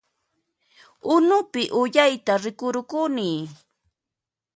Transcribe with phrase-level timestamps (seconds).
[1.15, 3.29] Unupi uyayta rikurukuni